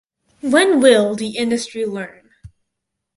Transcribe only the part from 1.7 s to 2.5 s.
learn?